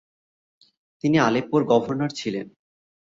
তিনি 1.03 1.17
আলেপ্পোর 1.19 1.61
গভর্নর 1.63 2.11
ছিলেন। 2.19 2.47